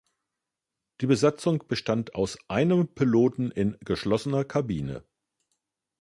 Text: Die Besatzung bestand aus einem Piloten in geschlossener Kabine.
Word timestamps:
Die 1.01 1.05
Besatzung 1.05 1.63
bestand 1.67 2.15
aus 2.15 2.39
einem 2.49 2.87
Piloten 2.87 3.51
in 3.51 3.77
geschlossener 3.81 4.43
Kabine. 4.43 5.03